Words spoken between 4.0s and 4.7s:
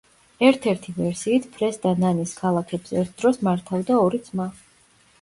ორი ძმა.